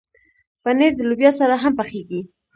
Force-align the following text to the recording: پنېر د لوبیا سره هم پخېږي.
پنېر 0.63 0.91
د 0.97 1.01
لوبیا 1.09 1.31
سره 1.39 1.55
هم 1.63 1.73
پخېږي. 1.79 2.21